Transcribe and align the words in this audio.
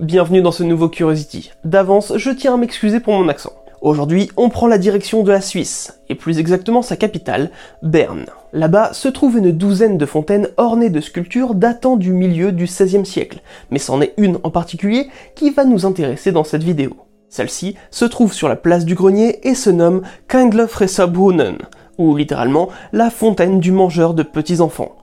Bienvenue 0.00 0.40
dans 0.40 0.50
ce 0.50 0.62
nouveau 0.62 0.88
Curiosity. 0.88 1.52
D'avance, 1.62 2.14
je 2.16 2.30
tiens 2.30 2.54
à 2.54 2.56
m'excuser 2.56 3.00
pour 3.00 3.12
mon 3.12 3.28
accent. 3.28 3.52
Aujourd'hui, 3.82 4.30
on 4.38 4.48
prend 4.48 4.66
la 4.66 4.78
direction 4.78 5.22
de 5.22 5.30
la 5.30 5.42
Suisse, 5.42 6.00
et 6.08 6.14
plus 6.14 6.38
exactement 6.38 6.80
sa 6.80 6.96
capitale, 6.96 7.50
Berne. 7.82 8.24
Là-bas 8.54 8.94
se 8.94 9.08
trouve 9.08 9.36
une 9.36 9.52
douzaine 9.52 9.98
de 9.98 10.06
fontaines 10.06 10.48
ornées 10.56 10.88
de 10.88 11.02
sculptures 11.02 11.54
datant 11.54 11.98
du 11.98 12.14
milieu 12.14 12.50
du 12.50 12.64
XVIe 12.64 13.04
siècle, 13.04 13.42
mais 13.70 13.78
c'en 13.78 14.00
est 14.00 14.14
une 14.16 14.38
en 14.42 14.48
particulier 14.48 15.10
qui 15.34 15.50
va 15.50 15.66
nous 15.66 15.84
intéresser 15.84 16.32
dans 16.32 16.44
cette 16.44 16.64
vidéo. 16.64 16.96
Celle-ci 17.28 17.76
se 17.90 18.06
trouve 18.06 18.32
sur 18.32 18.48
la 18.48 18.56
place 18.56 18.86
du 18.86 18.94
grenier 18.94 19.46
et 19.46 19.54
se 19.54 19.68
nomme 19.68 20.00
Kanglefresserbrunnen, 20.28 21.58
ou 21.98 22.16
littéralement 22.16 22.70
la 22.94 23.10
fontaine 23.10 23.60
du 23.60 23.70
mangeur 23.70 24.14
de 24.14 24.22
petits 24.22 24.62
enfants. 24.62 24.96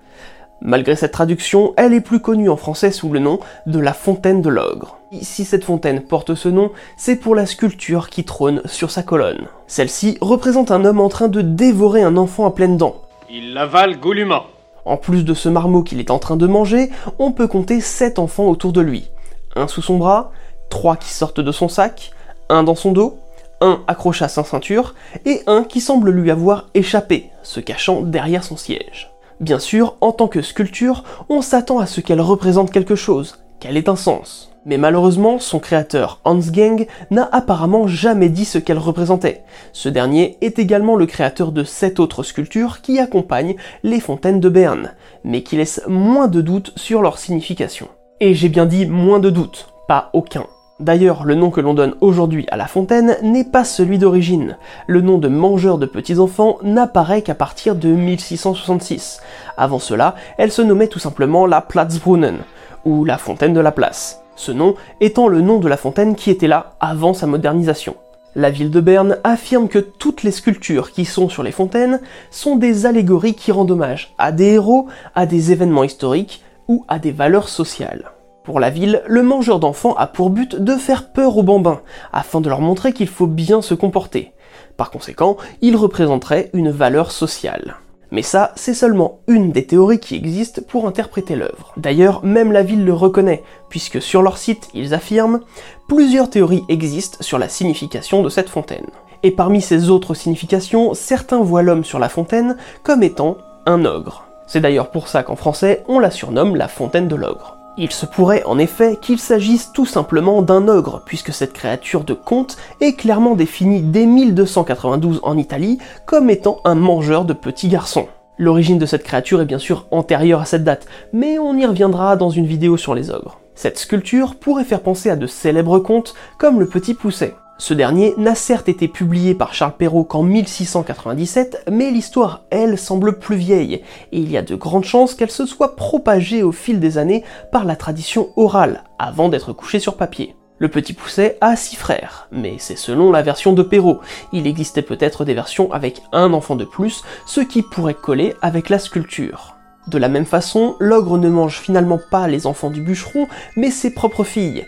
Malgré 0.62 0.96
cette 0.96 1.12
traduction, 1.12 1.74
elle 1.78 1.94
est 1.94 2.02
plus 2.02 2.20
connue 2.20 2.50
en 2.50 2.58
français 2.58 2.92
sous 2.92 3.12
le 3.12 3.20
nom 3.20 3.40
de 3.68 3.80
la 3.80 3.94
fontaine 3.94 4.42
de 4.42 4.50
l'ogre. 4.50 4.98
Si 5.22 5.46
cette 5.46 5.64
fontaine 5.64 6.02
porte 6.02 6.34
ce 6.34 6.50
nom, 6.50 6.72
c'est 6.98 7.16
pour 7.16 7.36
la 7.36 7.46
sculpture 7.46 8.10
qui 8.10 8.24
trône 8.24 8.62
sur 8.66 8.90
sa 8.90 9.04
colonne. 9.04 9.48
Celle-ci 9.68 10.18
représente 10.20 10.72
un 10.72 10.84
homme 10.84 11.00
en 11.00 11.10
train 11.10 11.28
de 11.28 11.42
dévorer 11.42 12.02
un 12.02 12.18
enfant 12.18 12.48
à 12.48 12.52
pleines 12.52 12.78
dents. 12.78 12.96
Il 13.30 13.54
l'avale 13.54 14.00
goulûment. 14.00 14.44
En 14.84 14.98
plus 14.98 15.24
de 15.26 15.34
ce 15.34 15.48
marmot 15.48 15.84
qu'il 15.84 16.00
est 16.00 16.12
en 16.12 16.20
train 16.20 16.38
de 16.38 16.48
manger, 16.48 16.90
on 17.20 17.32
peut 17.32 17.48
compter 17.48 17.80
7 17.80 18.20
enfants 18.20 18.48
autour 18.48 18.74
de 18.74 18.82
lui. 18.82 19.12
Un 19.56 19.68
sous 19.68 19.82
son 19.82 19.98
bras, 19.98 20.32
3 20.70 20.96
qui 20.96 21.10
sortent 21.10 21.42
de 21.42 21.52
son 21.52 21.70
sac, 21.70 22.12
un 22.50 22.64
dans 22.64 22.76
son 22.76 22.94
dos, 22.94 23.20
un 23.62 23.82
accroché 23.88 24.26
à 24.26 24.30
sa 24.30 24.44
ceinture, 24.44 24.96
et 25.26 25.42
un 25.46 25.64
qui 25.64 25.82
semble 25.82 26.10
lui 26.10 26.32
avoir 26.32 26.68
échappé, 26.74 27.30
se 27.44 27.60
cachant 27.60 28.02
derrière 28.02 28.44
son 28.44 28.58
siège. 28.58 29.12
Bien 29.40 29.60
sûr, 29.60 29.96
en 30.02 30.12
tant 30.12 30.28
que 30.28 30.42
sculpture, 30.42 31.04
on 31.30 31.42
s'attend 31.42 31.78
à 31.78 31.86
ce 31.86 32.02
qu'elle 32.02 32.22
représente 32.22 32.72
quelque 32.72 32.96
chose, 32.96 33.38
qu'elle 33.60 33.78
ait 33.78 33.90
un 33.90 33.96
sens. 33.96 34.52
Mais 34.66 34.78
malheureusement, 34.78 35.40
son 35.40 35.60
créateur 35.60 36.20
Hans 36.26 36.40
Gang 36.40 36.88
n'a 37.12 37.30
apparemment 37.32 37.88
jamais 37.88 38.30
dit 38.30 38.46
ce 38.46 38.58
qu'elle 38.58 38.80
représentait. 38.80 39.44
Ce 39.74 39.90
dernier 39.90 40.38
est 40.42 40.60
également 40.60 40.96
le 40.96 41.06
créateur 41.06 41.52
de 41.52 41.64
sept 41.64 42.00
autres 42.00 42.24
sculptures 42.24 42.82
qui 42.82 43.00
accompagnent 43.00 43.56
les 43.84 44.00
fontaines 44.00 44.40
de 44.40 44.50
Berne, 44.50 44.94
mais 45.24 45.44
qui 45.44 45.56
laissent 45.56 45.84
moins 45.88 46.28
de 46.28 46.42
doutes 46.42 46.74
sur 46.76 47.02
leur 47.02 47.18
signification. 47.18 47.88
Et 48.20 48.34
j'ai 48.34 48.50
bien 48.50 48.66
dit 48.66 48.88
moins 48.88 49.20
de 49.20 49.30
doutes, 49.30 49.70
pas 49.88 50.10
aucun. 50.14 50.48
D'ailleurs, 50.80 51.24
le 51.24 51.34
nom 51.34 51.50
que 51.50 51.60
l'on 51.60 51.74
donne 51.74 51.96
aujourd'hui 52.02 52.46
à 52.52 52.58
la 52.58 52.68
fontaine 52.68 53.18
n'est 53.24 53.44
pas 53.44 53.64
celui 53.64 53.98
d'origine. 53.98 54.58
Le 54.86 55.02
nom 55.02 55.18
de 55.18 55.28
mangeur 55.28 55.80
de 55.80 55.88
petits-enfants 55.88 56.60
n'apparaît 56.62 57.24
qu'à 57.24 57.34
partir 57.34 57.76
de 57.76 57.90
1666. 57.90 59.22
Avant 59.58 59.80
cela, 59.80 60.14
elle 60.38 60.52
se 60.52 60.62
nommait 60.62 60.88
tout 60.88 61.00
simplement 61.00 61.48
la 61.48 61.62
Platzbrunnen, 61.62 62.38
ou 62.86 63.06
la 63.06 63.18
fontaine 63.18 63.56
de 63.56 63.60
la 63.60 63.72
place. 63.72 64.22
Ce 64.36 64.52
nom 64.52 64.76
étant 65.02 65.28
le 65.28 65.42
nom 65.42 65.58
de 65.58 65.68
la 65.68 65.78
fontaine 65.78 66.16
qui 66.16 66.30
était 66.30 66.48
là 66.48 66.76
avant 66.80 67.16
sa 67.16 67.26
modernisation. 67.26 67.96
La 68.36 68.52
ville 68.52 68.70
de 68.70 68.80
Berne 68.80 69.18
affirme 69.24 69.68
que 69.70 69.80
toutes 69.80 70.22
les 70.22 70.30
sculptures 70.30 70.92
qui 70.92 71.06
sont 71.06 71.28
sur 71.28 71.42
les 71.42 71.52
fontaines 71.52 72.00
sont 72.30 72.56
des 72.56 72.86
allégories 72.86 73.34
qui 73.34 73.52
rendent 73.52 73.72
hommage 73.72 74.14
à 74.20 74.32
des 74.32 74.54
héros, 74.54 74.86
à 75.16 75.26
des 75.26 75.52
événements 75.52 75.84
historiques 75.84 76.44
ou 76.68 76.86
à 76.88 77.00
des 77.00 77.12
valeurs 77.12 77.50
sociales. 77.50 78.12
Pour 78.48 78.62
la 78.62 78.70
ville, 78.70 79.02
le 79.08 79.24
mangeur 79.24 79.60
d'enfants 79.60 79.94
a 79.96 80.08
pour 80.08 80.30
but 80.30 80.56
de 80.56 80.76
faire 80.76 81.12
peur 81.12 81.36
aux 81.36 81.44
bambins, 81.44 81.82
afin 82.14 82.40
de 82.40 82.48
leur 82.48 82.62
montrer 82.62 82.94
qu'il 82.94 83.10
faut 83.10 83.28
bien 83.28 83.62
se 83.62 83.74
comporter. 83.74 84.32
Par 84.78 84.90
conséquent, 84.90 85.36
il 85.60 85.76
représenterait 85.76 86.50
une 86.54 86.72
valeur 86.72 87.12
sociale. 87.12 87.76
Mais 88.10 88.22
ça, 88.22 88.54
c'est 88.56 88.74
seulement 88.74 89.20
une 89.28 89.52
des 89.52 89.66
théories 89.66 90.00
qui 90.00 90.16
existent 90.16 90.62
pour 90.66 90.88
interpréter 90.88 91.36
l'œuvre. 91.36 91.74
D'ailleurs, 91.76 92.24
même 92.24 92.54
la 92.54 92.64
ville 92.64 92.86
le 92.86 92.94
reconnaît, 92.94 93.44
puisque 93.68 94.02
sur 94.02 94.22
leur 94.22 94.38
site, 94.38 94.70
ils 94.74 94.94
affirment 94.94 95.42
plusieurs 95.90 96.30
théories 96.30 96.64
existent 96.70 97.18
sur 97.20 97.40
la 97.40 97.50
signification 97.50 98.24
de 98.24 98.30
cette 98.30 98.48
fontaine. 98.48 98.88
Et 99.24 99.32
parmi 99.32 99.60
ces 99.60 99.90
autres 99.90 100.14
significations, 100.14 100.94
certains 100.94 101.42
voient 101.42 101.64
l'homme 101.64 101.84
sur 101.84 102.00
la 102.00 102.08
fontaine 102.08 102.56
comme 102.84 103.04
étant 103.04 103.36
un 103.66 103.84
ogre. 103.84 104.24
C'est 104.48 104.62
d'ailleurs 104.62 104.90
pour 104.90 105.10
ça 105.10 105.24
qu'en 105.24 105.36
français, 105.36 105.84
on 105.90 106.00
la 106.00 106.12
surnomme 106.12 106.56
la 106.56 106.70
fontaine 106.70 107.10
de 107.10 107.16
l'ogre. 107.18 107.57
Il 107.80 107.92
se 107.92 108.08
pourrait 108.08 108.44
en 108.46 108.58
effet 108.58 108.98
qu'il 109.00 109.20
s'agisse 109.20 109.72
tout 109.72 109.86
simplement 109.86 110.42
d'un 110.42 110.68
ogre, 110.68 111.04
puisque 111.06 111.32
cette 111.32 111.54
créature 111.54 112.04
de 112.04 112.16
conte 112.16 112.58
est 112.82 112.94
clairement 112.94 113.36
définie 113.36 113.82
dès 113.82 114.08
1292 114.08 115.20
en 115.22 115.38
Italie 115.38 115.78
comme 116.08 116.32
étant 116.32 116.60
un 116.66 116.74
mangeur 116.74 117.24
de 117.24 117.34
petits 117.34 117.68
garçons. 117.68 118.08
L'origine 118.40 118.80
de 118.80 118.88
cette 118.88 119.04
créature 119.04 119.42
est 119.42 119.46
bien 119.46 119.60
sûr 119.60 119.86
antérieure 119.92 120.42
à 120.42 120.46
cette 120.46 120.64
date, 120.64 120.88
mais 121.14 121.38
on 121.38 121.56
y 121.56 121.66
reviendra 121.68 122.16
dans 122.16 122.32
une 122.32 122.48
vidéo 122.48 122.78
sur 122.78 122.96
les 122.96 123.12
ogres. 123.12 123.40
Cette 123.54 123.78
sculpture 123.78 124.36
pourrait 124.36 124.64
faire 124.64 124.82
penser 124.82 125.12
à 125.12 125.16
de 125.16 125.28
célèbres 125.28 125.80
contes 125.80 126.16
comme 126.40 126.60
le 126.60 126.68
Petit 126.68 126.96
Pousset. 126.96 127.36
Ce 127.60 127.74
dernier 127.74 128.14
n'a 128.18 128.36
certes 128.36 128.70
été 128.70 128.88
publié 128.88 129.34
par 129.34 129.56
Charles 129.56 129.78
Perrault 129.78 130.04
qu'en 130.04 130.22
1697, 130.22 131.64
mais 131.72 131.90
l'histoire, 131.90 132.44
elle, 132.52 132.78
semble 132.78 133.18
plus 133.18 133.36
vieille, 133.36 133.82
et 134.12 134.20
il 134.20 134.30
y 134.30 134.38
a 134.38 134.44
de 134.44 134.56
grandes 134.56 134.84
chances 134.84 135.16
qu'elle 135.16 135.32
se 135.32 135.48
soit 135.48 135.76
propagée 135.76 136.44
au 136.44 136.52
fil 136.52 136.80
des 136.80 137.00
années 137.00 137.24
par 137.52 137.66
la 137.66 137.76
tradition 137.76 138.30
orale, 138.36 138.84
avant 139.00 139.28
d'être 139.28 139.54
couchée 139.54 139.80
sur 139.80 139.98
papier. 139.98 140.36
Le 140.60 140.70
petit 140.70 140.94
Pousset 140.94 141.38
a 141.42 141.56
six 141.56 141.76
frères, 141.76 142.28
mais 142.32 142.56
c'est 142.60 142.78
selon 142.78 143.12
la 143.12 143.24
version 143.24 143.54
de 143.54 143.64
Perrault. 143.64 144.02
Il 144.34 144.46
existait 144.46 144.84
peut-être 144.84 145.26
des 145.26 145.34
versions 145.34 145.72
avec 145.72 146.02
un 146.12 146.34
enfant 146.34 146.56
de 146.56 146.66
plus, 146.66 147.04
ce 147.26 147.42
qui 147.42 147.64
pourrait 147.64 147.96
coller 147.96 148.36
avec 148.44 148.70
la 148.70 148.78
sculpture. 148.78 149.56
De 149.88 149.98
la 149.98 150.10
même 150.10 150.26
façon, 150.26 150.76
l'ogre 150.80 151.18
ne 151.18 151.30
mange 151.30 151.60
finalement 151.60 152.00
pas 152.12 152.28
les 152.28 152.46
enfants 152.46 152.70
du 152.70 152.82
bûcheron, 152.82 153.28
mais 153.56 153.72
ses 153.72 153.94
propres 153.94 154.26
filles. 154.26 154.68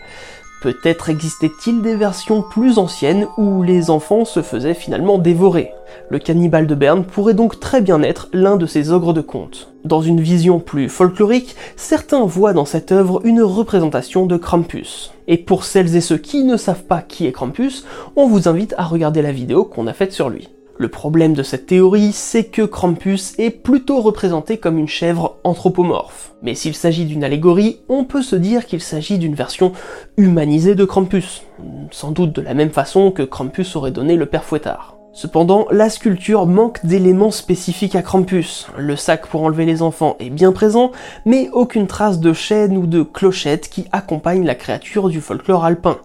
Peut-être 0.60 1.08
existait-il 1.08 1.80
des 1.80 1.96
versions 1.96 2.42
plus 2.42 2.76
anciennes 2.76 3.26
où 3.38 3.62
les 3.62 3.88
enfants 3.88 4.26
se 4.26 4.42
faisaient 4.42 4.74
finalement 4.74 5.16
dévorer. 5.16 5.72
Le 6.10 6.18
cannibale 6.18 6.66
de 6.66 6.74
Berne 6.74 7.04
pourrait 7.04 7.32
donc 7.32 7.60
très 7.60 7.80
bien 7.80 8.02
être 8.02 8.28
l'un 8.34 8.56
de 8.56 8.66
ces 8.66 8.92
ogres 8.92 9.14
de 9.14 9.22
conte. 9.22 9.72
Dans 9.84 10.02
une 10.02 10.20
vision 10.20 10.60
plus 10.60 10.90
folklorique, 10.90 11.56
certains 11.76 12.26
voient 12.26 12.52
dans 12.52 12.66
cette 12.66 12.92
œuvre 12.92 13.22
une 13.24 13.40
représentation 13.42 14.26
de 14.26 14.36
Krampus. 14.36 15.12
Et 15.28 15.38
pour 15.38 15.64
celles 15.64 15.96
et 15.96 16.02
ceux 16.02 16.18
qui 16.18 16.44
ne 16.44 16.58
savent 16.58 16.84
pas 16.84 17.00
qui 17.00 17.26
est 17.26 17.32
Krampus, 17.32 17.86
on 18.14 18.26
vous 18.26 18.46
invite 18.46 18.74
à 18.76 18.84
regarder 18.84 19.22
la 19.22 19.32
vidéo 19.32 19.64
qu'on 19.64 19.86
a 19.86 19.94
faite 19.94 20.12
sur 20.12 20.28
lui. 20.28 20.50
Le 20.80 20.88
problème 20.88 21.34
de 21.34 21.42
cette 21.42 21.66
théorie, 21.66 22.10
c'est 22.10 22.44
que 22.44 22.62
Krampus 22.62 23.34
est 23.36 23.50
plutôt 23.50 24.00
représenté 24.00 24.56
comme 24.56 24.78
une 24.78 24.88
chèvre 24.88 25.36
anthropomorphe. 25.44 26.32
Mais 26.40 26.54
s'il 26.54 26.74
s'agit 26.74 27.04
d'une 27.04 27.22
allégorie, 27.22 27.80
on 27.90 28.04
peut 28.04 28.22
se 28.22 28.34
dire 28.34 28.64
qu'il 28.64 28.80
s'agit 28.80 29.18
d'une 29.18 29.34
version 29.34 29.72
humanisée 30.16 30.74
de 30.74 30.86
Krampus, 30.86 31.42
sans 31.90 32.12
doute 32.12 32.32
de 32.32 32.40
la 32.40 32.54
même 32.54 32.70
façon 32.70 33.10
que 33.10 33.22
Krampus 33.22 33.76
aurait 33.76 33.90
donné 33.90 34.16
le 34.16 34.24
père 34.24 34.42
Fouettard. 34.42 34.96
Cependant, 35.12 35.66
la 35.70 35.90
sculpture 35.90 36.46
manque 36.46 36.86
d'éléments 36.86 37.30
spécifiques 37.30 37.94
à 37.94 38.00
Krampus. 38.00 38.66
Le 38.78 38.96
sac 38.96 39.26
pour 39.26 39.42
enlever 39.42 39.66
les 39.66 39.82
enfants 39.82 40.16
est 40.18 40.30
bien 40.30 40.52
présent, 40.52 40.92
mais 41.26 41.50
aucune 41.52 41.88
trace 41.88 42.20
de 42.20 42.32
chaîne 42.32 42.78
ou 42.78 42.86
de 42.86 43.02
clochette 43.02 43.68
qui 43.68 43.84
accompagne 43.92 44.46
la 44.46 44.54
créature 44.54 45.10
du 45.10 45.20
folklore 45.20 45.66
alpin. 45.66 45.98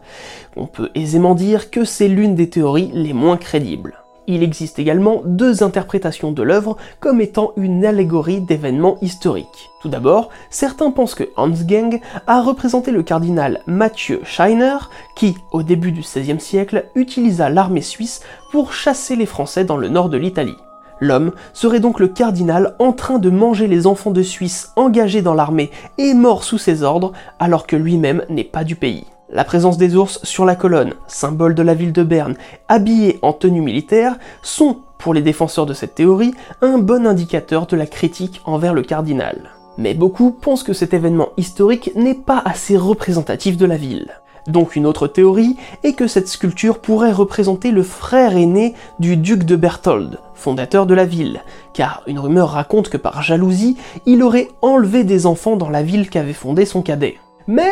On 0.57 0.67
peut 0.67 0.89
aisément 0.95 1.33
dire 1.33 1.71
que 1.71 1.85
c'est 1.85 2.09
l'une 2.09 2.35
des 2.35 2.49
théories 2.49 2.91
les 2.93 3.13
moins 3.13 3.37
crédibles. 3.37 4.01
Il 4.27 4.41
existe 4.41 4.79
également 4.79 5.21
deux 5.25 5.61
interprétations 5.63 6.31
de 6.31 6.41
l'œuvre 6.41 6.77
comme 6.99 7.21
étant 7.21 7.53
une 7.57 7.85
allégorie 7.85 8.41
d'événements 8.41 8.97
historiques. 9.01 9.69
Tout 9.81 9.89
d'abord, 9.89 10.29
certains 10.49 10.89
pensent 10.89 11.13
que 11.13 11.29
Hans 11.37 11.49
Gang 11.49 11.99
a 12.25 12.41
représenté 12.41 12.91
le 12.91 13.03
cardinal 13.03 13.61
Mathieu 13.67 14.21
Scheiner, 14.23 14.77
qui, 15.15 15.35
au 15.51 15.61
début 15.61 15.91
du 15.91 16.01
XVIe 16.01 16.39
siècle, 16.39 16.85
utilisa 16.95 17.49
l'armée 17.49 17.81
suisse 17.81 18.21
pour 18.51 18.73
chasser 18.73 19.15
les 19.15 19.27
Français 19.27 19.63
dans 19.63 19.77
le 19.77 19.89
nord 19.89 20.09
de 20.09 20.17
l'Italie. 20.17 20.57
L'homme 21.01 21.33
serait 21.53 21.79
donc 21.79 21.99
le 21.99 22.07
cardinal 22.07 22.75
en 22.79 22.93
train 22.93 23.19
de 23.19 23.29
manger 23.29 23.67
les 23.67 23.85
enfants 23.85 24.11
de 24.11 24.23
Suisse 24.23 24.71
engagés 24.75 25.21
dans 25.21 25.33
l'armée 25.33 25.69
et 25.97 26.13
morts 26.13 26.43
sous 26.43 26.57
ses 26.57 26.83
ordres, 26.83 27.11
alors 27.37 27.67
que 27.67 27.75
lui-même 27.75 28.23
n'est 28.29 28.43
pas 28.43 28.63
du 28.63 28.75
pays. 28.75 29.05
La 29.31 29.43
présence 29.43 29.79
des 29.79 29.95
ours 29.95 30.19
sur 30.21 30.45
la 30.45 30.55
colonne, 30.55 30.93
symbole 31.07 31.55
de 31.55 31.63
la 31.63 31.73
ville 31.73 31.93
de 31.93 32.03
Berne, 32.03 32.35
habillés 32.67 33.17
en 33.23 33.33
tenue 33.33 33.61
militaire, 33.61 34.17
sont, 34.43 34.77
pour 34.99 35.15
les 35.15 35.23
défenseurs 35.23 35.65
de 35.65 35.73
cette 35.73 35.95
théorie, 35.95 36.35
un 36.61 36.77
bon 36.77 37.07
indicateur 37.07 37.65
de 37.65 37.75
la 37.75 37.87
critique 37.87 38.41
envers 38.45 38.75
le 38.75 38.83
cardinal. 38.83 39.49
Mais 39.79 39.95
beaucoup 39.95 40.29
pensent 40.29 40.61
que 40.61 40.73
cet 40.73 40.93
événement 40.93 41.29
historique 41.37 41.91
n'est 41.95 42.13
pas 42.13 42.39
assez 42.45 42.77
représentatif 42.77 43.57
de 43.57 43.65
la 43.65 43.77
ville. 43.77 44.13
Donc 44.47 44.75
une 44.75 44.85
autre 44.85 45.07
théorie 45.07 45.57
est 45.83 45.93
que 45.93 46.05
cette 46.05 46.27
sculpture 46.27 46.77
pourrait 46.77 47.11
représenter 47.11 47.71
le 47.71 47.81
frère 47.81 48.37
aîné 48.37 48.75
du 48.99 49.17
duc 49.17 49.43
de 49.43 49.55
Berthold, 49.55 50.19
fondateur 50.35 50.85
de 50.85 50.93
la 50.93 51.05
ville, 51.05 51.41
car 51.73 52.03
une 52.05 52.19
rumeur 52.19 52.49
raconte 52.49 52.89
que 52.89 52.97
par 52.97 53.23
jalousie, 53.23 53.75
il 54.05 54.21
aurait 54.21 54.49
enlevé 54.61 55.03
des 55.03 55.25
enfants 55.25 55.57
dans 55.57 55.71
la 55.71 55.81
ville 55.81 56.11
qu'avait 56.11 56.33
fondée 56.33 56.65
son 56.65 56.83
cadet. 56.83 57.17
Mais 57.47 57.71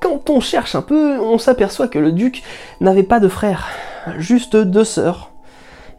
quand 0.00 0.30
on 0.30 0.40
cherche 0.40 0.74
un 0.74 0.82
peu, 0.82 1.18
on 1.20 1.38
s'aperçoit 1.38 1.88
que 1.88 1.98
le 1.98 2.12
duc 2.12 2.42
n'avait 2.80 3.02
pas 3.02 3.20
de 3.20 3.28
frères, 3.28 3.68
juste 4.16 4.56
deux 4.56 4.84
sœurs. 4.84 5.30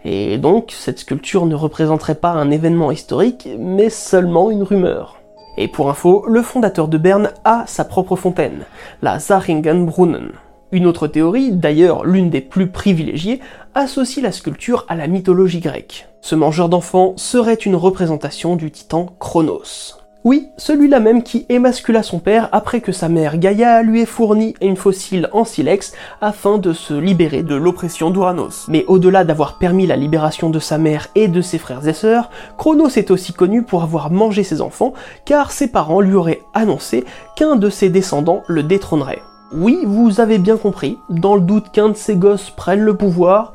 Et 0.06 0.38
donc, 0.38 0.72
cette 0.72 1.00
sculpture 1.00 1.46
ne 1.46 1.56
représenterait 1.56 2.16
pas 2.16 2.31
un 2.31 2.52
événement 2.52 2.92
historique, 2.92 3.50
mais 3.58 3.90
seulement 3.90 4.50
une 4.50 4.64
rumeur. 4.64 5.18
Et 5.58 5.68
pour 5.68 5.90
info, 5.90 6.24
le 6.28 6.42
fondateur 6.42 6.88
de 6.88 6.98
Berne 6.98 7.31
a 7.44 7.66
sa 7.68 7.84
propre 7.84 8.16
fontaine, 8.16 8.66
la 9.02 9.20
Zaringenbrunnen. 9.20 10.32
Une 10.72 10.86
autre 10.86 11.08
théorie, 11.08 11.52
d'ailleurs 11.52 12.06
l'une 12.06 12.30
des 12.30 12.42
plus 12.42 12.68
privilégiées, 12.68 13.42
associe 13.75 14.24
la 14.24 14.32
sculpture 14.32 14.86
à 14.88 14.96
la 14.96 15.08
mythologie 15.08 15.60
grecque. 15.60 16.08
Ce 16.22 16.36
mangeur 16.36 16.70
d'enfants 16.70 17.14
serait 17.18 17.56
une 17.56 17.75
représentation 17.75 18.56
du 18.56 18.72
titan 18.72 19.08
Chronos. 19.20 19.99
Oui, 20.25 20.50
celui-là 20.57 21.00
même 21.00 21.24
qui 21.24 21.45
émascula 21.48 22.04
son 22.04 22.19
père 22.19 22.50
après 22.51 22.81
que 22.81 22.92
sa 22.92 23.07
mère 23.07 23.38
Gaïa 23.38 23.81
lui 23.83 24.01
ait 24.01 24.06
fourni 24.06 24.54
une 24.60 24.75
fossile 24.75 25.30
en 25.31 25.45
silex 25.45 25.94
afin 26.19 26.57
de 26.57 26.74
se 26.74 26.94
libérer 26.94 27.42
de 27.42 27.56
l'oppression 27.56 28.10
d'Uranos. 28.10 28.66
Mais 28.68 28.83
au-delà 28.89 29.24
d'avoir 29.24 29.57
permis 29.57 29.88
la 29.88 29.95
libération 29.95 30.50
de 30.50 30.60
sa 30.60 30.77
mère 30.77 31.07
et 31.16 31.30
de 31.30 31.39
ses 31.39 31.57
frères 31.57 31.88
et 31.88 31.94
sœurs, 31.94 32.31
Chronos 32.57 32.89
est 32.98 33.12
aussi 33.12 33.31
connu 33.31 33.63
pour 33.63 33.81
avoir 33.81 34.12
mangé 34.12 34.44
ses 34.44 34.60
enfants 34.60 34.92
car 35.24 35.54
ses 35.54 35.71
parents 35.71 36.01
lui 36.01 36.16
auraient 36.16 36.42
annoncé 36.54 37.06
qu'un 37.38 37.56
de 37.56 37.69
ses 37.69 37.88
descendants 37.88 38.44
le 38.48 38.63
détrônerait. 38.63 39.22
Oui, 39.54 39.80
vous 39.86 40.19
avez 40.19 40.38
bien 40.38 40.57
compris, 40.57 40.98
dans 41.10 41.36
le 41.36 41.42
doute 41.42 41.72
qu'un 41.72 41.88
de 41.88 41.95
ses 41.95 42.18
gosses 42.18 42.50
prenne 42.50 42.81
le 42.81 42.98
pouvoir, 42.98 43.54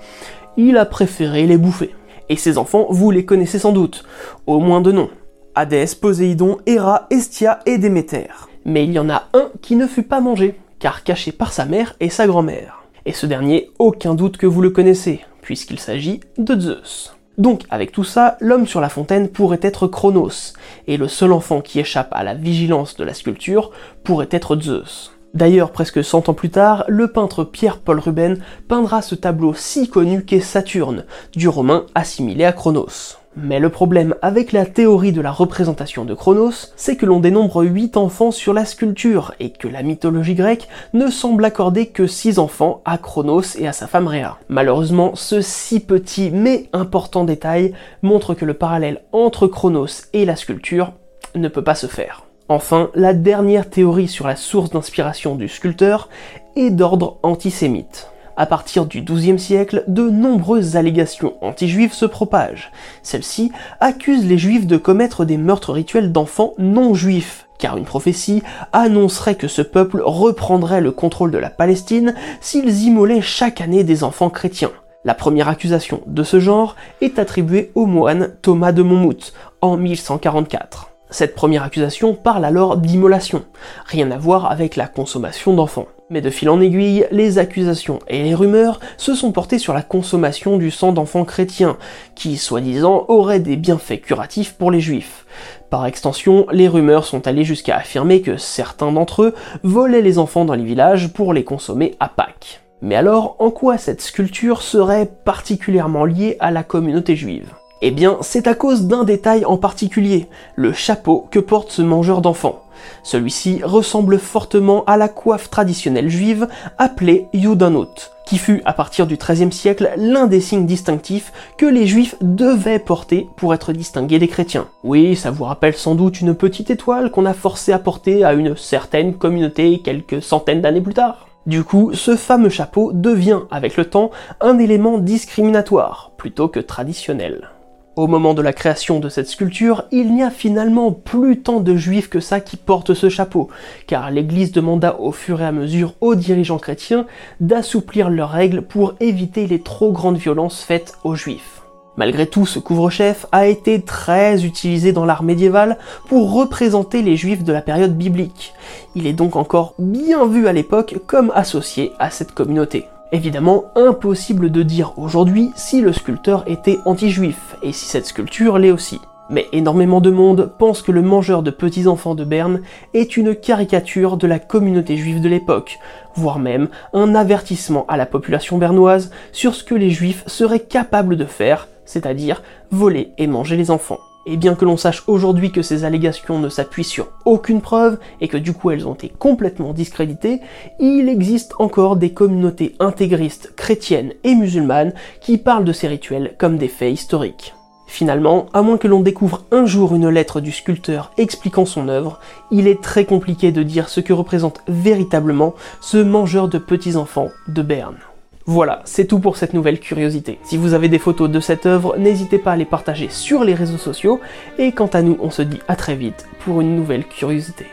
il 0.56 0.78
a 0.78 0.87
préféré 0.87 1.46
les 1.46 1.58
bouffer. 1.58 1.94
Et 2.31 2.37
ses 2.37 2.56
enfants, 2.56 2.87
vous 2.88 3.10
les 3.10 3.26
connaissez 3.26 3.58
sans 3.58 3.72
doute, 3.72 4.05
au 4.46 4.60
moins 4.60 4.81
de 4.81 4.93
nom. 4.93 5.10
Hadès, 5.56 5.95
Poséidon, 6.01 6.59
Héra, 6.67 7.06
Estia 7.11 7.61
et 7.67 7.79
Déméter. 7.79 8.29
Mais 8.65 8.85
il 8.85 8.93
y 8.93 8.99
en 8.99 9.09
a 9.09 9.29
un 9.35 9.51
qui 9.62 9.77
ne 9.77 9.87
fut 9.87 10.03
pas 10.03 10.21
mangé, 10.21 10.59
car 10.79 11.05
caché 11.05 11.31
par 11.31 11.53
sa 11.53 11.65
mère 11.65 11.95
et 12.01 12.11
sa 12.11 12.27
grand-mère. 12.27 12.85
Et 13.06 13.12
ce 13.12 13.27
dernier, 13.27 13.71
aucun 13.79 14.15
doute 14.15 14.37
que 14.37 14.47
vous 14.47 14.62
le 14.62 14.71
connaissez, 14.71 15.21
puisqu'il 15.43 15.79
s'agit 15.79 16.21
de 16.39 16.59
Zeus. 16.59 17.15
Donc, 17.39 17.62
avec 17.71 17.93
tout 17.93 18.05
ça, 18.05 18.37
l'homme 18.41 18.67
sur 18.67 18.81
la 18.81 18.89
fontaine 18.89 19.29
pourrait 19.29 19.61
être 19.62 19.87
Chronos, 19.87 20.55
et 20.87 20.97
le 20.97 21.09
seul 21.09 21.33
enfant 21.33 21.61
qui 21.61 21.81
échappe 21.81 22.11
à 22.12 22.25
la 22.25 22.35
vigilance 22.35 22.97
de 22.97 23.05
la 23.05 23.15
sculpture 23.15 23.71
pourrait 24.03 24.29
être 24.31 24.61
Zeus. 24.61 25.12
D'ailleurs, 25.35 25.73
presque 25.73 26.05
100 26.05 26.29
ans 26.29 26.35
plus 26.35 26.51
tard, 26.51 26.85
le 26.87 27.09
peintre 27.09 27.43
Pierre-Paul 27.43 27.99
Ruben 27.99 28.39
peindra 28.69 29.03
ce 29.03 29.17
tableau 29.17 29.53
si 29.53 29.89
connu 29.89 30.25
qu'est 30.25 30.41
Saturne, 30.41 31.05
du 31.35 31.49
romain 31.49 31.87
assimilé 31.97 32.45
à 32.45 32.53
Chronos. 32.53 33.19
Mais 33.36 33.58
le 33.58 33.69
problème 33.69 34.14
avec 34.22 34.52
la 34.52 34.64
théorie 34.64 35.12
de 35.12 35.20
la 35.20 35.32
représentation 35.32 36.04
de 36.04 36.14
Chronos, 36.14 36.72
c'est 36.76 36.96
que 36.96 37.04
l'on 37.04 37.19
dénombre 37.19 37.64
8 37.64 37.96
enfants 37.96 38.31
sur 38.31 38.54
la 38.54 38.64
sculpture, 38.64 39.34
et 39.40 39.50
que 39.50 39.66
la 39.66 39.82
mythologie 39.82 40.34
grecque 40.34 40.69
ne 40.92 41.08
semble 41.08 41.44
accorder 41.44 41.86
que 41.86 42.06
6 42.06 42.38
enfants 42.38 42.81
à 42.84 42.96
Chronos 42.96 43.56
et 43.58 43.66
à 43.66 43.72
sa 43.72 43.88
femme 43.88 44.06
Rhea. 44.06 44.38
Malheureusement, 44.48 45.16
ce 45.16 45.40
si 45.40 45.81
petit 45.81 46.31
mais 46.31 46.69
important 46.72 47.25
détail 47.25 47.72
montre 48.02 48.34
que 48.34 48.44
le 48.44 48.54
parallèle 48.54 49.02
entre 49.12 49.48
Chronos 49.48 50.06
et 50.12 50.25
la 50.25 50.36
sculpture 50.36 50.92
ne 51.34 51.48
peut 51.48 51.64
pas 51.64 51.75
se 51.75 51.88
faire. 51.88 52.26
Enfin, 52.48 52.90
la 52.94 53.14
dernière 53.14 53.69
théorie 53.69 54.08
sur 54.08 54.26
la 54.26 54.36
source 54.36 54.70
d'inspiration 54.70 55.34
du 55.34 55.48
sculpteur 55.48 56.08
est 56.56 56.70
d'ordre 56.70 57.19
antisémite. 57.22 58.10
À 58.36 58.46
partir 58.46 58.86
du 58.86 59.02
XIIe 59.02 59.38
siècle, 59.38 59.84
de 59.86 60.08
nombreuses 60.08 60.75
allégations 60.75 61.34
anti-juives 61.40 61.92
se 61.92 62.04
propagent. 62.04 62.72
Celles-ci 63.02 63.52
accusent 63.78 64.26
les 64.26 64.38
juifs 64.38 64.66
de 64.66 64.76
commettre 64.76 65.25
des 65.25 65.36
meurtres 65.36 65.72
rituels 65.72 66.10
d'enfants 66.10 66.54
non 66.58 66.94
juifs, 66.94 67.46
car 67.58 67.76
une 67.76 67.84
prophétie 67.84 68.42
annoncerait 68.72 69.36
que 69.36 69.46
ce 69.46 69.62
peuple 69.62 70.02
reprendrait 70.04 70.81
le 70.81 70.90
contrôle 70.90 71.31
de 71.31 71.38
la 71.38 71.50
Palestine 71.50 72.14
s'ils 72.40 72.82
immolaient 72.82 73.22
chaque 73.22 73.60
année 73.60 73.84
des 73.84 74.03
enfants 74.03 74.31
chrétiens. 74.31 74.72
La 75.05 75.14
première 75.14 75.48
accusation 75.48 76.00
de 76.06 76.22
ce 76.24 76.41
genre 76.41 76.74
est 77.03 77.20
attribuée 77.20 77.70
au 77.74 77.86
moine 77.86 78.34
Thomas 78.43 78.72
de 78.72 78.82
Monmouth 78.82 79.32
en 79.60 79.76
1144. 79.76 80.91
Cette 81.10 81.36
première 81.36 81.62
accusation 81.62 82.14
parle 82.14 82.44
alors 82.44 82.79
d'immolation, 82.79 83.44
rien 83.86 84.10
à 84.10 84.19
voir 84.19 84.50
avec 84.50 84.74
la 84.74 84.88
consommation 84.88 85.55
d'enfants. 85.55 85.86
Mais 86.11 86.20
de 86.20 86.29
fil 86.29 86.51
en 86.51 86.61
aiguille, 86.61 87.06
les 87.11 87.39
accusations 87.39 87.99
et 88.08 88.23
les 88.23 88.34
rumeurs 88.34 88.79
se 88.99 89.15
sont 89.15 89.32
portées 89.32 89.58
sur 89.58 89.73
la 89.73 89.81
consommation 89.81 90.58
du 90.58 90.70
sang 90.70 90.93
d'enfants 90.93 91.25
chrétiens, 91.25 91.79
qui, 92.15 92.37
soi-disant, 92.37 93.06
aurait 93.08 93.41
des 93.41 93.56
bienfaits 93.56 94.03
curatifs 94.03 94.53
pour 94.53 94.70
les 94.70 94.81
juifs. 94.81 95.25
Par 95.70 95.87
extension, 95.87 96.46
les 96.53 96.69
rumeurs 96.69 97.06
sont 97.06 97.27
allées 97.27 97.44
jusqu'à 97.44 97.77
affirmer 97.77 98.20
que 98.20 98.37
certains 98.37 98.93
d'entre 98.93 99.23
eux 99.23 99.34
volaient 99.63 100.03
les 100.03 100.19
enfants 100.19 100.44
dans 100.44 100.55
les 100.55 100.65
villages 100.65 101.08
pour 101.08 101.32
les 101.32 101.44
consommer 101.44 101.94
à 102.01 102.08
Pâques. 102.11 102.61
Mais 102.82 102.96
alors, 102.96 103.37
en 103.39 103.51
quoi 103.51 103.79
cette 103.79 104.03
sculpture 104.03 104.61
serait 104.61 105.11
particulièrement 105.25 106.05
liée 106.05 106.37
à 106.39 106.51
la 106.51 106.65
communauté 106.65 107.17
juive? 107.17 107.55
Eh 107.86 107.91
bien, 107.91 108.17
c'est 108.22 108.46
à 108.46 108.55
cause 108.55 108.86
d'un 108.86 109.05
détail 109.05 109.44
en 109.44 109.58
particulier, 109.58 110.26
le 110.56 110.72
chapeau 110.72 111.29
que 111.31 111.38
porte 111.38 111.70
ce 111.70 111.82
mangeur 111.82 112.22
d'enfants. 112.22 112.62
Celui-ci 113.03 113.60
ressemble 113.62 114.19
fortement 114.19 114.84
à 114.86 114.96
la 114.96 115.08
coiffe 115.08 115.50
traditionnelle 115.50 116.08
juive 116.08 116.48
appelée 116.79 117.26
Yudanot, 117.34 117.91
qui 118.24 118.38
fut 118.38 118.62
à 118.64 118.72
partir 118.72 119.06
du 119.06 119.19
XIIIe 119.19 119.53
siècle 119.53 119.93
l'un 119.98 120.26
des 120.26 120.41
signes 120.41 120.64
distinctifs 120.64 121.31
que 121.58 121.67
les 121.67 121.86
juifs 121.86 122.14
devaient 122.22 122.79
porter 122.79 123.29
pour 123.36 123.53
être 123.53 123.74
distingués 123.74 124.19
des 124.19 124.29
chrétiens. 124.29 124.69
Oui, 124.82 125.14
ça 125.14 125.31
vous 125.31 125.44
rappelle 125.44 125.76
sans 125.76 125.94
doute 125.94 126.22
une 126.22 126.34
petite 126.34 126.70
étoile 126.70 127.10
qu'on 127.10 127.26
a 127.26 127.34
forcé 127.34 127.70
à 127.70 127.79
porter 127.79 128.24
à 128.24 128.32
une 128.32 128.56
certaine 128.56 129.12
communauté 129.12 129.81
quelques 129.81 130.22
centaines 130.22 130.62
d'années 130.62 130.81
plus 130.81 130.94
tard. 130.94 131.29
Du 131.44 131.64
coup, 131.64 131.91
ce 131.93 132.17
fameux 132.17 132.48
chapeau 132.48 132.93
devient, 132.94 133.41
avec 133.50 133.76
le 133.76 133.84
temps, 133.84 134.10
un 134.41 134.58
élément 134.58 134.96
discriminatoire, 134.96 136.12
plutôt 136.17 136.48
que 136.48 136.60
traditionnel. 136.60 137.50
Au 137.96 138.08
moment 138.08 138.34
de 138.34 138.43
la 138.43 138.53
création 138.53 138.98
de 138.98 139.08
cette 139.08 139.29
sculpture, 139.29 139.84
il 139.93 140.13
n'y 140.13 140.24
a 140.24 140.31
finalement 140.31 140.91
plus 140.91 141.43
tant 141.43 141.60
de 141.60 141.77
juifs 141.77 142.10
que 142.10 142.19
ça 142.19 142.41
qui 142.41 142.56
portent 142.56 142.93
ce 142.93 143.08
chapeau, 143.08 143.48
car 143.86 144.10
l'Église 144.10 144.51
demanda 144.51 144.96
au 144.98 145.13
fur 145.13 145.41
et 145.41 145.46
à 145.46 145.53
mesure 145.53 145.94
aux 146.01 146.17
dirigeants 146.17 146.58
chrétiens 146.58 147.06
d'assouplir 147.39 148.10
leurs 148.10 148.31
règles 148.31 148.63
pour 148.63 148.94
éviter 148.98 149.46
les 149.46 149.60
trop 149.60 149.93
grandes 149.93 150.17
violences 150.17 150.65
faites 150.65 150.98
aux 151.05 151.15
juifs. 151.15 151.63
Malgré 151.96 152.27
tout, 152.27 152.46
ce 152.46 152.58
couvre-chef 152.58 153.27
a 153.31 153.46
été 153.46 153.81
très 153.81 154.44
utilisé 154.44 154.93
dans 154.93 155.05
l'art 155.05 155.22
médiéval 155.22 155.79
pour 156.08 156.32
représenter 156.32 157.01
les 157.01 157.17
juifs 157.17 157.44
de 157.44 157.53
la 157.53 157.63
période 157.63 157.96
biblique. 157.96 158.55
Il 158.96 159.06
est 159.06 159.13
donc 159.13 159.36
encore 159.36 159.74
bien 159.79 160.27
vu 160.27 160.48
à 160.48 160.53
l'époque 160.53 160.96
comme 161.06 161.31
associé 161.36 161.93
à 162.01 162.10
cette 162.10 162.32
communauté. 162.32 162.86
Évidemment, 163.15 163.71
impossible 163.77 164.51
de 164.51 164.65
dire 164.65 164.99
aujourd'hui 164.99 165.53
si 165.55 165.81
le 165.81 165.93
sculpteur 165.93 166.43
était 166.49 166.81
anti-juif, 166.85 167.55
et 167.63 167.71
si 167.71 167.85
cette 167.85 168.06
sculpture 168.06 168.59
l'est 168.59 168.73
aussi. 168.73 169.01
Mais 169.31 169.47
énormément 169.53 170.01
de 170.01 170.11
monde 170.11 170.51
pense 170.59 170.83
que 170.83 170.91
le 170.91 171.01
mangeur 171.01 171.44
de 171.44 171.53
petits-enfants 171.53 172.17
de 172.17 172.25
Berne 172.25 172.63
est 172.93 173.17
une 173.17 173.37
caricature 173.37 174.17
de 174.17 174.27
la 174.27 174.41
communauté 174.41 174.97
juive 174.97 175.21
de 175.21 175.29
l'époque, 175.29 175.79
voire 176.17 176.41
même 176.41 176.69
un 176.93 177.15
avertissement 177.15 177.87
à 177.87 177.97
la 177.97 178.06
population 178.06 178.59
bernoise 178.59 179.13
sur 179.31 179.55
ce 179.55 179.63
que 179.63 179.77
les 179.77 179.91
juifs 179.91 180.25
seraient 180.27 180.59
capables 180.59 181.17
de 181.17 181.25
faire, 181.25 181.69
c'est-à-dire 181.85 182.43
voler 182.73 183.13
et 183.17 183.29
manger 183.29 183.56
les 183.56 183.71
enfants. 183.71 184.01
Et 184.26 184.36
bien 184.36 184.54
que 184.54 184.64
l'on 184.64 184.76
sache 184.76 185.04
aujourd'hui 185.06 185.52
que 185.52 185.62
ces 185.62 185.84
allégations 185.84 186.38
ne 186.38 186.48
s'appuient 186.48 186.84
sur 186.84 187.08
aucune 187.24 187.60
preuve 187.60 187.98
et 188.20 188.28
que 188.28 188.38
du 188.38 188.52
coup 188.52 188.70
elles 188.70 188.88
ont 188.88 188.94
été 188.94 189.08
complètement 189.10 189.72
discréditées, 189.72 190.40
il 190.81 191.08
existe 191.08 191.54
encore 191.58 191.96
des 191.96 192.12
communautés 192.12 192.74
intégristes 192.81 193.52
chrétiennes 193.54 194.14
et 194.24 194.34
musulmanes 194.34 194.94
qui 195.20 195.36
parlent 195.36 195.64
de 195.64 195.72
ces 195.72 195.88
rituels 195.88 196.34
comme 196.38 196.56
des 196.56 196.69
faits 196.69 196.93
historiques. 196.93 197.54
Finalement, 197.86 198.46
à 198.54 198.62
moins 198.62 198.78
que 198.78 198.88
l'on 198.88 199.00
découvre 199.00 199.44
un 199.52 199.66
jour 199.66 199.94
une 199.94 200.08
lettre 200.08 200.40
du 200.40 200.52
sculpteur 200.52 201.12
expliquant 201.19 201.66
son 201.66 201.88
œuvre, 201.88 202.19
il 202.50 202.66
est 202.66 202.82
très 202.82 203.04
compliqué 203.04 203.52
de 203.52 203.62
dire 203.62 203.88
ce 203.88 204.00
que 204.00 204.12
représente 204.12 204.62
véritablement 204.69 205.54
ce 205.81 205.98
mangeur 205.98 206.48
de 206.48 206.58
petits-enfants 206.58 207.28
de 207.46 207.62
Berne. 207.62 207.98
Voilà, 208.46 208.82
c'est 208.84 209.06
tout 209.06 209.20
pour 209.20 209.39
cette 209.39 209.55
nouvelle 209.55 209.81
curiosité. 209.81 210.39
Si 210.43 210.58
vous 210.58 210.74
avez 210.74 210.91
des 210.91 210.98
photos 210.98 211.31
de 211.31 211.41
cette 211.41 211.65
œuvre, 211.65 211.96
n'hésitez 211.96 212.39
pas 212.39 212.53
à 212.53 212.56
les 212.56 212.67
partager 212.67 213.08
sur 213.08 213.43
les 213.43 213.55
réseaux 213.55 213.79
sociaux, 213.79 214.20
et 214.58 214.72
quant 214.72 214.86
à 214.89 215.01
nous, 215.01 215.17
on 215.20 215.31
se 215.31 215.41
dit 215.41 215.60
à 215.67 215.77
très 215.77 215.94
vite 215.94 216.27
pour 216.41 216.60
une 216.60 216.77
nouvelle 216.77 217.06
curiosité. 217.06 217.67